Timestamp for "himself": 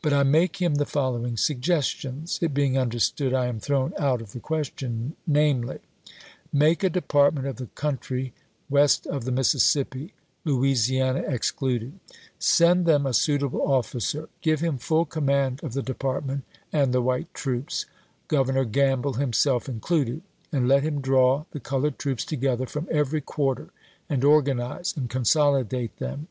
19.18-19.68